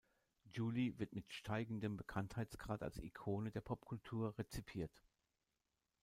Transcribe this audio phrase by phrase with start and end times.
[0.51, 4.99] July wird mit steigendem Bekanntheitsgrad als Ikone der Popkultur rezipiert.